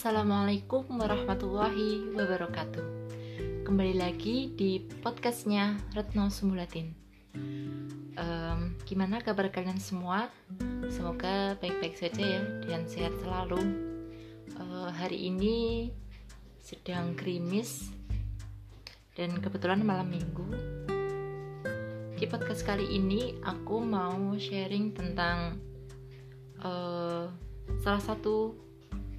Assalamualaikum 0.00 0.96
warahmatullahi 0.96 2.16
wabarakatuh. 2.16 2.86
Kembali 3.68 4.00
lagi 4.00 4.48
di 4.48 4.80
podcastnya 4.80 5.76
Retno 5.92 6.32
Sumulatin. 6.32 6.96
Um, 8.16 8.80
Gimana 8.88 9.20
kabar 9.20 9.52
kalian 9.52 9.76
semua? 9.76 10.32
Semoga 10.88 11.52
baik-baik 11.60 12.00
saja 12.00 12.16
ya 12.16 12.40
dan 12.64 12.88
sehat 12.88 13.12
selalu. 13.20 13.60
Uh, 14.56 14.88
Hari 14.88 15.20
ini 15.28 15.92
sedang 16.64 17.12
gerimis 17.12 17.92
Dan 19.12 19.36
kebetulan 19.36 19.84
malam 19.84 20.08
minggu. 20.08 20.48
Di 22.16 22.24
podcast 22.24 22.64
kali 22.64 22.88
ini 22.88 23.36
aku 23.44 23.84
mau 23.84 24.32
sharing 24.32 24.96
tentang 24.96 25.60
uh, 26.64 27.28
salah 27.84 28.00
satu 28.00 28.56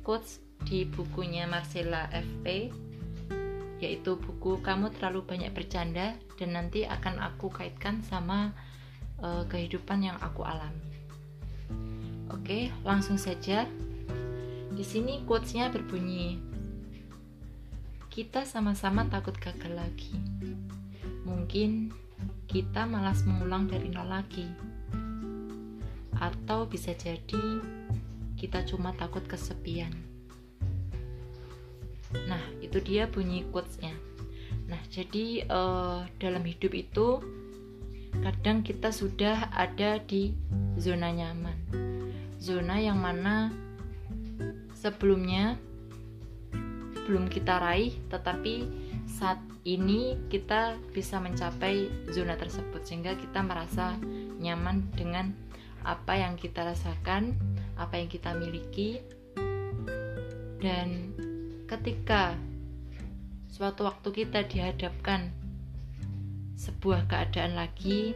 quotes 0.02 0.50
di 0.66 0.86
bukunya 0.86 1.50
Marcella 1.50 2.08
FP 2.12 2.72
yaitu 3.82 4.14
buku 4.14 4.62
Kamu 4.62 4.94
Terlalu 4.94 5.26
Banyak 5.26 5.52
Bercanda 5.58 6.14
dan 6.38 6.54
nanti 6.54 6.86
akan 6.86 7.18
aku 7.18 7.50
kaitkan 7.50 8.06
sama 8.06 8.54
uh, 9.18 9.44
kehidupan 9.50 10.06
yang 10.06 10.18
aku 10.22 10.46
alami. 10.46 10.86
Oke, 12.30 12.70
langsung 12.86 13.18
saja. 13.18 13.66
Di 14.72 14.86
sini 14.86 15.26
quotesnya 15.26 15.68
berbunyi, 15.74 16.40
kita 18.14 18.46
sama-sama 18.46 19.10
takut 19.10 19.36
gagal 19.36 19.74
lagi. 19.74 20.16
Mungkin 21.26 21.92
kita 22.48 22.86
malas 22.86 23.26
mengulang 23.26 23.66
dari 23.66 23.90
nol 23.90 24.08
lagi. 24.08 24.46
Atau 26.22 26.70
bisa 26.70 26.94
jadi 26.94 27.60
kita 28.38 28.64
cuma 28.70 28.94
takut 28.94 29.26
kesepian. 29.26 30.11
Nah, 32.28 32.42
itu 32.60 32.80
dia 32.84 33.08
bunyi 33.08 33.48
quotesnya. 33.50 33.96
Nah, 34.68 34.80
jadi 34.88 35.48
uh, 35.48 36.08
dalam 36.20 36.44
hidup 36.48 36.72
itu 36.76 37.20
kadang 38.20 38.64
kita 38.64 38.92
sudah 38.92 39.52
ada 39.52 40.00
di 40.04 40.36
zona 40.76 41.12
nyaman. 41.12 41.58
Zona 42.42 42.80
yang 42.80 43.00
mana 43.00 43.52
sebelumnya 44.76 45.56
belum 47.08 47.28
kita 47.28 47.60
raih, 47.60 47.96
tetapi 48.12 48.68
saat 49.08 49.40
ini 49.68 50.18
kita 50.32 50.80
bisa 50.96 51.22
mencapai 51.22 51.92
zona 52.10 52.34
tersebut 52.34 52.82
sehingga 52.82 53.14
kita 53.14 53.46
merasa 53.46 53.94
nyaman 54.42 54.90
dengan 54.98 55.36
apa 55.82 56.18
yang 56.18 56.38
kita 56.38 56.66
rasakan 56.66 57.38
apa 57.78 57.98
yang 57.98 58.10
kita 58.10 58.34
miliki 58.38 59.02
dan 60.62 61.14
ketika 61.72 62.36
suatu 63.48 63.88
waktu 63.88 64.12
kita 64.12 64.44
dihadapkan 64.44 65.32
sebuah 66.60 67.08
keadaan 67.08 67.56
lagi 67.56 68.12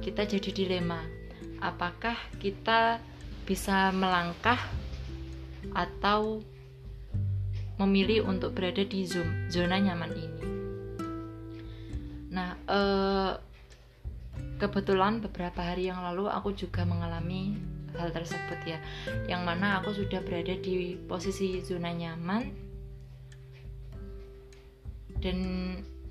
kita 0.00 0.24
jadi 0.24 0.50
dilema. 0.50 1.04
Apakah 1.60 2.16
kita 2.40 2.98
bisa 3.44 3.92
melangkah 3.92 4.58
atau 5.76 6.40
memilih 7.76 8.24
untuk 8.26 8.56
berada 8.56 8.82
di 8.82 9.04
zoom 9.04 9.52
zona 9.52 9.76
nyaman 9.76 10.12
ini? 10.16 10.42
Nah 12.32 12.50
eh, 12.64 13.32
kebetulan 14.56 15.20
beberapa 15.20 15.60
hari 15.60 15.92
yang 15.92 16.00
lalu 16.00 16.32
aku 16.32 16.56
juga 16.56 16.82
mengalami 16.88 17.71
hal 17.98 18.10
tersebut 18.12 18.60
ya. 18.64 18.78
Yang 19.28 19.42
mana 19.42 19.80
aku 19.80 19.92
sudah 19.96 20.20
berada 20.24 20.54
di 20.58 20.96
posisi 21.08 21.60
zona 21.64 21.92
nyaman. 21.92 22.52
Dan 25.22 25.38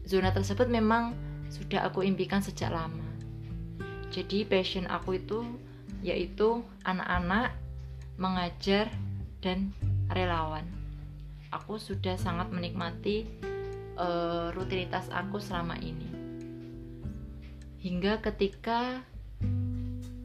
zona 0.07 0.31
tersebut 0.31 0.71
memang 0.71 1.13
sudah 1.51 1.83
aku 1.87 2.03
impikan 2.07 2.39
sejak 2.39 2.71
lama. 2.71 3.03
Jadi 4.11 4.43
passion 4.47 4.87
aku 4.87 5.19
itu 5.19 5.43
yaitu 6.01 6.65
anak-anak 6.83 7.53
mengajar 8.17 8.89
dan 9.39 9.71
relawan. 10.11 10.65
Aku 11.51 11.75
sudah 11.75 12.15
sangat 12.15 12.47
menikmati 12.51 13.27
uh, 13.99 14.51
rutinitas 14.55 15.11
aku 15.11 15.39
selama 15.39 15.75
ini. 15.79 16.07
Hingga 17.81 18.21
ketika 18.21 19.01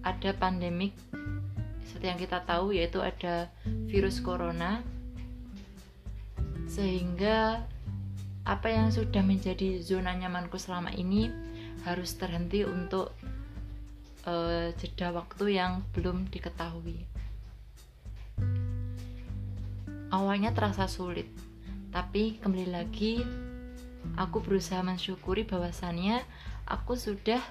ada 0.07 0.31
pandemik 0.39 0.95
seperti 1.87 2.07
yang 2.11 2.21
kita 2.21 2.39
tahu 2.43 2.75
yaitu 2.75 2.99
ada 3.01 3.49
virus 3.87 4.19
corona 4.19 4.83
sehingga 6.67 7.63
apa 8.47 8.69
yang 8.71 8.91
sudah 8.91 9.23
menjadi 9.27 9.83
zona 9.83 10.15
nyamanku 10.15 10.59
selama 10.59 10.95
ini 10.95 11.31
harus 11.87 12.15
terhenti 12.19 12.67
untuk 12.67 13.15
uh, 14.27 14.71
jeda 14.79 15.15
waktu 15.15 15.59
yang 15.59 15.87
belum 15.95 16.27
diketahui. 16.31 17.07
Awalnya 20.11 20.55
terasa 20.55 20.87
sulit, 20.87 21.27
tapi 21.91 22.39
kembali 22.39 22.69
lagi 22.71 23.23
aku 24.15 24.39
berusaha 24.39 24.79
mensyukuri 24.87 25.43
bahwasannya 25.43 26.23
aku 26.71 26.95
sudah 26.95 27.43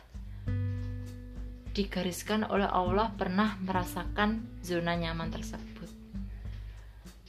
digariskan 1.76 2.48
oleh 2.48 2.66
Allah 2.72 3.12
pernah 3.20 3.60
merasakan 3.60 4.48
zona 4.64 4.96
nyaman 4.96 5.28
tersebut. 5.28 5.92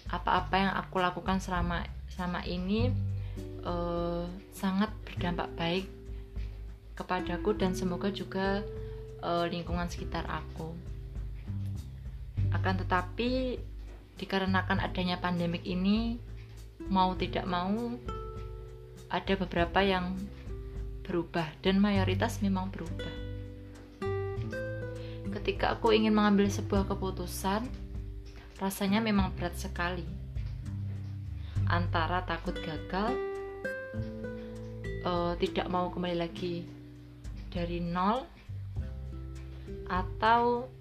Apa-apa 0.06 0.54
yang 0.54 0.72
aku 0.78 1.02
lakukan 1.02 1.42
selama 1.42 1.82
selama 2.06 2.46
ini 2.46 2.94
uh, 3.66 4.22
sangat 4.54 4.94
berdampak 5.02 5.50
baik 5.58 5.86
kepadaku 6.94 7.58
dan 7.58 7.74
semoga 7.74 8.14
juga 8.14 8.62
uh, 9.26 9.50
lingkungan 9.50 9.90
sekitar 9.90 10.22
aku. 10.30 10.70
Akan 12.54 12.78
tetapi 12.78 13.58
dikarenakan 14.14 14.78
adanya 14.78 15.18
pandemik 15.18 15.66
ini 15.66 16.22
mau 16.86 17.18
tidak 17.18 17.50
mau 17.50 17.98
ada 19.10 19.34
beberapa 19.34 19.82
yang 19.82 20.14
berubah 21.02 21.50
dan 21.66 21.82
mayoritas 21.82 22.38
memang 22.40 22.70
berubah 22.70 23.25
ketika 25.36 25.76
aku 25.76 25.92
ingin 25.92 26.16
mengambil 26.16 26.48
sebuah 26.48 26.88
keputusan, 26.88 27.68
rasanya 28.56 29.04
memang 29.04 29.36
berat 29.36 29.52
sekali. 29.60 30.08
Antara 31.68 32.24
takut 32.24 32.56
gagal, 32.56 33.12
uh, 35.04 35.36
tidak 35.36 35.68
mau 35.68 35.92
kembali 35.92 36.16
lagi 36.16 36.64
dari 37.52 37.84
nol, 37.84 38.24
atau 39.92 40.72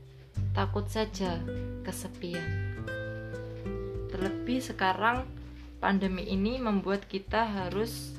takut 0.55 0.87
saja 0.87 1.41
kesepian. 1.83 2.79
Terlebih 4.07 4.63
sekarang 4.63 5.27
pandemi 5.83 6.31
ini 6.31 6.63
membuat 6.63 7.03
kita 7.11 7.43
harus 7.43 8.15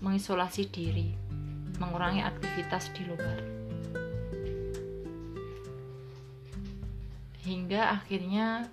mengisolasi 0.00 0.72
diri, 0.72 1.12
mengurangi 1.76 2.24
aktivitas 2.24 2.88
di 2.96 3.02
luar. 3.12 3.63
Hingga 7.44 8.00
akhirnya 8.00 8.66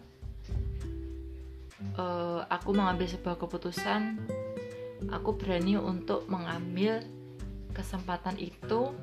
uh, 2.00 2.48
aku 2.48 2.72
mengambil 2.72 3.08
sebuah 3.08 3.36
keputusan. 3.36 4.18
Aku 5.12 5.36
berani 5.36 5.76
untuk 5.76 6.30
mengambil 6.30 7.04
kesempatan 7.76 8.38
itu 8.38 8.94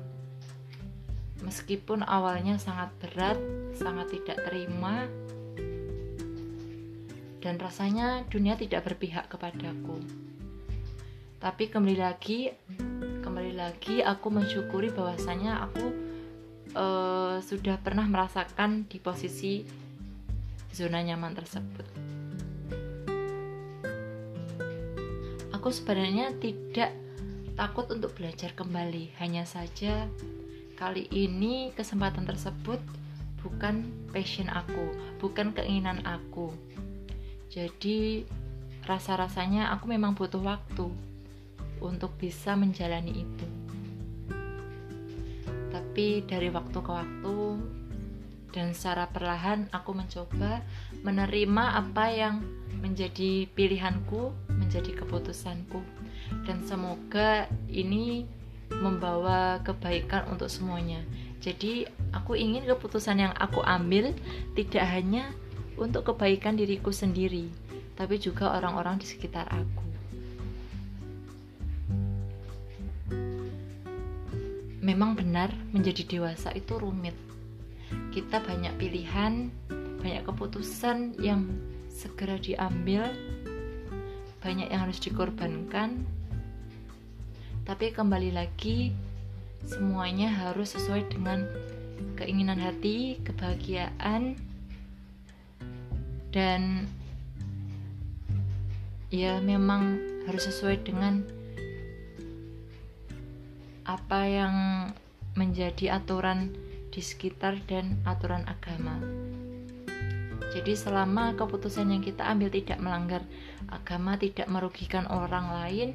meskipun 1.43 2.03
awalnya 2.03 2.55
sangat 2.59 2.91
berat 2.99 3.39
sangat 3.75 4.11
tidak 4.11 4.43
terima 4.47 5.07
dan 7.39 7.55
rasanya 7.59 8.27
dunia 8.27 8.55
tidak 8.55 8.87
berpihak 8.87 9.27
kepadaku. 9.27 9.99
Tapi 11.39 11.71
kembali 11.71 11.99
lagi 11.99 12.51
kembali 13.23 13.53
lagi 13.55 14.03
aku 14.03 14.27
mensyukuri 14.31 14.91
bahwasanya 14.91 15.67
aku 15.67 16.08
uh, 16.75 17.41
sudah 17.41 17.79
pernah 17.81 18.05
merasakan 18.05 18.85
di 18.89 19.01
posisi 19.01 19.63
zona 20.73 21.01
nyaman 21.01 21.33
tersebut. 21.33 21.87
Aku 25.55 25.75
sebenarnya 25.75 26.31
tidak 26.39 26.95
takut 27.59 27.91
untuk 27.91 28.15
belajar 28.15 28.55
kembali, 28.55 29.11
hanya 29.19 29.43
saja 29.43 30.07
kali 30.79 31.11
ini 31.11 31.75
kesempatan 31.75 32.23
tersebut 32.23 32.79
bukan 33.43 33.91
passion 34.15 34.47
aku, 34.47 34.95
bukan 35.19 35.51
keinginan 35.51 35.99
aku. 36.07 36.55
Jadi 37.51 38.23
rasa-rasanya 38.87 39.75
aku 39.75 39.91
memang 39.91 40.15
butuh 40.15 40.39
waktu 40.39 40.87
untuk 41.83 42.15
bisa 42.15 42.55
menjalani 42.55 43.27
itu 43.27 43.58
tapi 45.99 46.23
dari 46.23 46.47
waktu 46.47 46.79
ke 46.79 46.91
waktu 46.95 47.59
dan 48.55 48.71
secara 48.71 49.11
perlahan 49.11 49.67
aku 49.75 49.91
mencoba 49.91 50.63
menerima 51.03 51.75
apa 51.75 52.07
yang 52.07 52.39
menjadi 52.79 53.43
pilihanku, 53.51 54.31
menjadi 54.47 54.95
keputusanku, 54.95 55.83
dan 56.47 56.63
semoga 56.63 57.51
ini 57.67 58.23
membawa 58.71 59.59
kebaikan 59.59 60.23
untuk 60.31 60.47
semuanya. 60.47 61.03
Jadi, 61.43 61.83
aku 62.15 62.39
ingin 62.39 62.63
keputusan 62.63 63.19
yang 63.19 63.35
aku 63.35 63.59
ambil 63.59 64.15
tidak 64.55 64.87
hanya 64.87 65.35
untuk 65.75 66.15
kebaikan 66.15 66.55
diriku 66.55 66.95
sendiri, 66.95 67.51
tapi 67.99 68.23
juga 68.23 68.55
orang-orang 68.55 69.03
di 69.03 69.05
sekitar 69.19 69.51
aku. 69.51 69.88
Memang 74.89 75.13
benar, 75.13 75.53
menjadi 75.69 76.01
dewasa 76.01 76.49
itu 76.57 76.81
rumit. 76.81 77.13
Kita 78.09 78.41
banyak 78.41 78.73
pilihan, 78.81 79.53
banyak 80.01 80.25
keputusan 80.25 81.13
yang 81.21 81.45
segera 81.93 82.41
diambil, 82.41 83.05
banyak 84.41 84.65
yang 84.65 84.89
harus 84.89 84.97
dikorbankan, 84.97 86.09
tapi 87.69 87.93
kembali 87.93 88.33
lagi, 88.33 88.89
semuanya 89.69 90.33
harus 90.33 90.73
sesuai 90.73 91.05
dengan 91.13 91.45
keinginan 92.17 92.57
hati, 92.57 93.21
kebahagiaan, 93.21 94.41
dan 96.33 96.89
ya 99.13 99.37
memang 99.37 100.01
harus 100.25 100.49
sesuai 100.49 100.81
dengan 100.81 101.21
apa 103.89 104.21
yang 104.29 104.55
menjadi 105.33 105.97
aturan 105.97 106.53
di 106.93 107.01
sekitar 107.01 107.57
dan 107.65 107.97
aturan 108.05 108.45
agama. 108.45 109.01
Jadi 110.53 110.73
selama 110.73 111.33
keputusan 111.37 111.93
yang 111.93 112.01
kita 112.05 112.25
ambil 112.25 112.53
tidak 112.53 112.77
melanggar 112.81 113.21
agama, 113.69 114.17
tidak 114.17 114.45
merugikan 114.49 115.05
orang 115.09 115.49
lain 115.53 115.89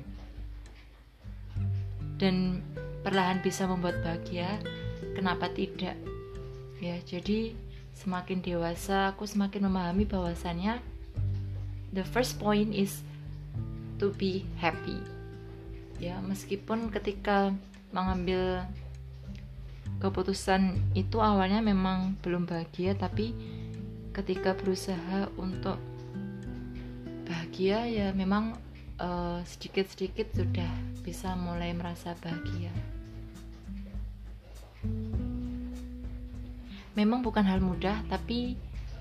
dan 2.18 2.62
perlahan 3.02 3.42
bisa 3.42 3.66
membuat 3.66 3.98
bahagia, 4.02 4.58
kenapa 5.18 5.50
tidak? 5.50 5.98
Ya, 6.78 6.98
jadi 7.02 7.54
semakin 7.94 8.42
dewasa 8.42 9.14
aku 9.14 9.26
semakin 9.26 9.70
memahami 9.70 10.06
bahwasannya 10.06 10.78
the 11.90 12.06
first 12.06 12.38
point 12.38 12.70
is 12.70 13.02
to 13.98 14.14
be 14.14 14.46
happy. 14.62 14.98
Ya, 15.98 16.18
meskipun 16.22 16.94
ketika 16.94 17.54
mengambil 17.94 18.66
keputusan 20.02 20.76
itu 20.98 21.22
awalnya 21.22 21.62
memang 21.62 22.18
belum 22.20 22.44
bahagia 22.44 22.98
tapi 22.98 23.32
ketika 24.10 24.52
berusaha 24.52 25.30
untuk 25.38 25.78
bahagia 27.24 27.86
ya 27.88 28.08
memang 28.12 28.58
eh, 28.98 29.40
sedikit-sedikit 29.46 30.28
uh, 30.34 30.36
sudah 30.42 30.72
bisa 31.06 31.32
mulai 31.38 31.72
merasa 31.72 32.12
bahagia. 32.20 32.70
Memang 36.94 37.26
bukan 37.26 37.42
hal 37.42 37.58
mudah, 37.58 38.06
tapi 38.06 38.54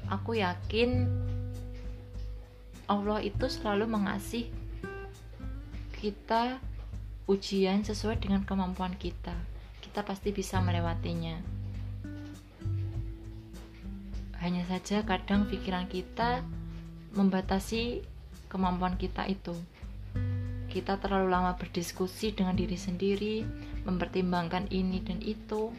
aku 0.09 0.41
yakin 0.41 1.05
Allah 2.89 3.21
itu 3.21 3.45
selalu 3.45 3.85
mengasih 3.85 4.49
kita 6.01 6.57
ujian 7.27 7.87
sesuai 7.87 8.19
dengan 8.19 8.43
kemampuan 8.43 8.95
kita. 8.99 9.35
Kita 9.79 10.03
pasti 10.03 10.35
bisa 10.35 10.59
melewatinya. 10.59 11.39
Hanya 14.43 14.67
saja 14.67 15.07
kadang 15.07 15.47
pikiran 15.47 15.87
kita 15.87 16.43
membatasi 17.15 18.03
kemampuan 18.51 18.99
kita 18.99 19.23
itu. 19.29 19.55
Kita 20.67 20.97
terlalu 20.97 21.29
lama 21.31 21.53
berdiskusi 21.55 22.33
dengan 22.33 22.57
diri 22.57 22.75
sendiri, 22.75 23.45
mempertimbangkan 23.85 24.67
ini 24.73 24.99
dan 25.05 25.21
itu. 25.21 25.69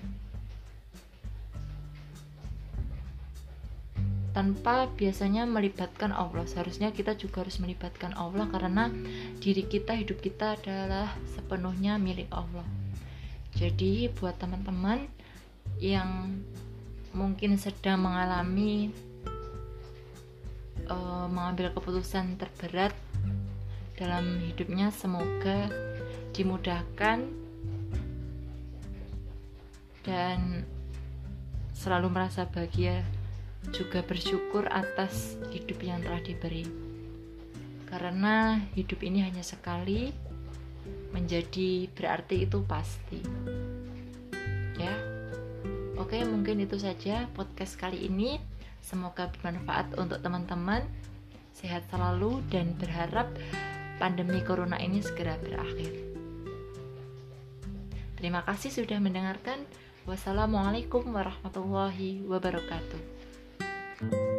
Tanpa 4.35 4.91
biasanya 4.91 5.47
melibatkan 5.47 6.11
Allah, 6.11 6.43
seharusnya 6.45 6.91
kita 6.91 7.15
juga 7.15 7.47
harus 7.47 7.63
melibatkan 7.63 8.19
Allah 8.19 8.51
karena 8.51 8.91
diri 9.39 9.63
kita, 9.63 9.95
hidup 9.95 10.19
kita 10.19 10.59
adalah 10.59 11.15
sepenuhnya 11.39 12.03
milik 12.03 12.27
Allah. 12.35 12.67
Jadi, 13.55 14.11
buat 14.11 14.35
teman-teman 14.43 15.07
yang 15.79 16.43
mungkin 17.15 17.55
sedang 17.55 18.03
mengalami 18.03 18.91
uh, 20.91 21.31
mengambil 21.31 21.71
keputusan 21.71 22.35
terberat 22.35 22.91
dalam 23.95 24.43
hidupnya 24.43 24.91
semoga 24.91 25.71
dimudahkan 26.35 27.31
dan 30.03 30.67
selalu 31.73 32.11
merasa 32.11 32.45
bahagia 32.51 33.07
juga 33.73 34.05
bersyukur 34.05 34.69
atas 34.69 35.39
hidup 35.55 35.81
yang 35.81 36.03
telah 36.05 36.21
diberi 36.21 36.67
karena 37.89 38.61
hidup 38.75 39.01
ini 39.01 39.23
hanya 39.23 39.47
sekali 39.47 40.11
menjadi 41.15 41.89
berarti 41.95 42.45
itu 42.45 42.59
pasti 42.67 43.23
ya 44.77 45.15
Oke, 45.95 46.19
mungkin 46.27 46.59
itu 46.59 46.75
saja 46.75 47.31
podcast 47.39 47.79
kali 47.79 48.11
ini. 48.11 48.43
Semoga 48.83 49.31
bermanfaat 49.31 49.95
untuk 49.95 50.19
teman-teman. 50.21 50.83
Sehat 51.55 51.87
selalu 51.87 52.43
dan 52.51 52.75
berharap 52.75 53.31
pandemi 54.03 54.43
corona 54.43 54.75
ini 54.83 54.99
segera 54.99 55.39
berakhir. 55.39 55.95
Terima 58.19 58.43
kasih 58.43 58.75
sudah 58.75 58.99
mendengarkan. 58.99 59.63
Wassalamualaikum 60.03 61.07
warahmatullahi 61.15 62.27
wabarakatuh. 62.27 63.14
Bye. 64.11 64.34